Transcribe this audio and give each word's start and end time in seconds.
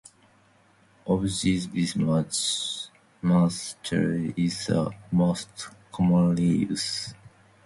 Of 1.05 1.21
these 1.41 1.67
bismuth 1.67 2.87
telluride 3.21 4.33
is 4.35 4.65
the 4.65 4.91
most 5.11 5.67
commonly 5.91 6.43
used. 6.43 7.13